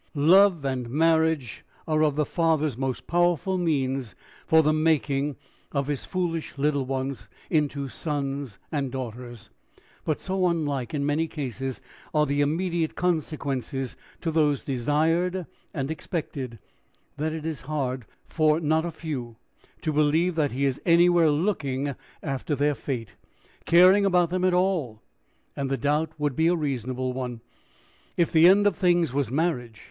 [0.15, 4.15] Love and marriage are of the Father's most powerful means
[4.47, 5.35] for the making
[5.73, 9.51] of his foolish little ones into sons and daughters.
[10.03, 11.81] But so unlike in many cases
[12.15, 16.57] are the immediate consequences to those desired and expected,
[17.17, 19.35] that it is hard for not a few
[19.83, 21.93] to believe that he is anywhere looking
[22.23, 23.09] after their fate
[23.65, 25.03] caring about them at all.
[25.55, 27.41] And the doubt would be a reasonable one,
[28.17, 29.79] if the end of things was marriage.